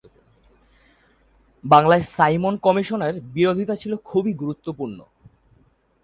[1.63, 4.99] বাংলায় সাইমন কমিশনের বিরোধিতা ছিল খুবই গুরুত্বপূর্ণ।